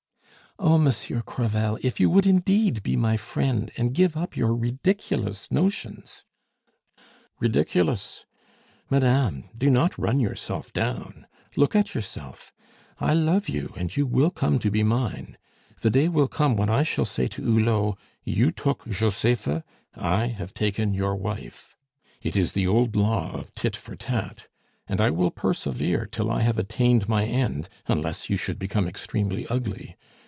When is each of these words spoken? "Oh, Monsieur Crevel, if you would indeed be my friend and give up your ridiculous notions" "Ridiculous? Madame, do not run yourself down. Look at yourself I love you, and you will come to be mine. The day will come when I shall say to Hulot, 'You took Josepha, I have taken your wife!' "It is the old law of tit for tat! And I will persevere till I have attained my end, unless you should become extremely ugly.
"Oh, 0.63 0.77
Monsieur 0.77 1.23
Crevel, 1.23 1.79
if 1.81 1.99
you 1.99 2.07
would 2.11 2.27
indeed 2.27 2.83
be 2.83 2.95
my 2.95 3.17
friend 3.17 3.71
and 3.77 3.95
give 3.95 4.15
up 4.15 4.37
your 4.37 4.53
ridiculous 4.55 5.49
notions" 5.49 6.23
"Ridiculous? 7.39 8.25
Madame, 8.87 9.45
do 9.57 9.71
not 9.71 9.97
run 9.97 10.19
yourself 10.19 10.71
down. 10.71 11.25
Look 11.55 11.75
at 11.75 11.95
yourself 11.95 12.53
I 12.99 13.13
love 13.15 13.49
you, 13.49 13.73
and 13.75 13.95
you 13.97 14.05
will 14.05 14.29
come 14.29 14.59
to 14.59 14.69
be 14.69 14.83
mine. 14.83 15.35
The 15.79 15.89
day 15.89 16.07
will 16.09 16.27
come 16.27 16.55
when 16.55 16.69
I 16.69 16.83
shall 16.83 17.05
say 17.05 17.25
to 17.29 17.41
Hulot, 17.41 17.97
'You 18.23 18.51
took 18.51 18.87
Josepha, 18.87 19.63
I 19.95 20.27
have 20.27 20.53
taken 20.53 20.93
your 20.93 21.15
wife!' 21.15 21.75
"It 22.21 22.35
is 22.35 22.51
the 22.51 22.67
old 22.67 22.95
law 22.95 23.31
of 23.33 23.55
tit 23.55 23.75
for 23.75 23.95
tat! 23.95 24.45
And 24.85 25.01
I 25.01 25.09
will 25.09 25.31
persevere 25.31 26.05
till 26.05 26.29
I 26.29 26.41
have 26.41 26.59
attained 26.59 27.09
my 27.09 27.25
end, 27.25 27.67
unless 27.87 28.29
you 28.29 28.37
should 28.37 28.59
become 28.59 28.87
extremely 28.87 29.47
ugly. 29.47 29.97